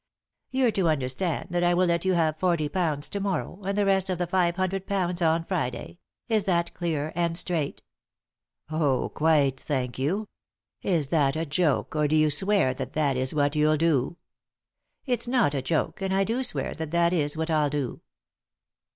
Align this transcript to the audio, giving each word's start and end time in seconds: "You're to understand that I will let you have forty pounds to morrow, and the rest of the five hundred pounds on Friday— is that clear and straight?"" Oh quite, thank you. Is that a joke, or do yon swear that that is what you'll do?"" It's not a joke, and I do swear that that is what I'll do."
"You're 0.49 0.71
to 0.71 0.89
understand 0.89 1.49
that 1.51 1.63
I 1.63 1.75
will 1.75 1.85
let 1.85 2.05
you 2.05 2.13
have 2.13 2.39
forty 2.39 2.67
pounds 2.67 3.07
to 3.09 3.19
morrow, 3.19 3.61
and 3.63 3.77
the 3.77 3.85
rest 3.85 4.09
of 4.09 4.17
the 4.17 4.25
five 4.25 4.55
hundred 4.55 4.87
pounds 4.87 5.21
on 5.21 5.45
Friday— 5.45 5.99
is 6.27 6.45
that 6.45 6.73
clear 6.73 7.11
and 7.15 7.37
straight?"" 7.37 7.83
Oh 8.71 9.09
quite, 9.09 9.59
thank 9.59 9.99
you. 9.99 10.27
Is 10.81 11.09
that 11.09 11.35
a 11.35 11.45
joke, 11.45 11.95
or 11.95 12.07
do 12.07 12.15
yon 12.15 12.31
swear 12.31 12.73
that 12.73 12.93
that 12.93 13.15
is 13.15 13.35
what 13.35 13.55
you'll 13.55 13.77
do?"" 13.77 14.17
It's 15.05 15.27
not 15.27 15.53
a 15.53 15.61
joke, 15.61 16.01
and 16.01 16.11
I 16.11 16.23
do 16.23 16.43
swear 16.43 16.73
that 16.73 16.89
that 16.89 17.13
is 17.13 17.37
what 17.37 17.51
I'll 17.51 17.69
do." 17.69 18.01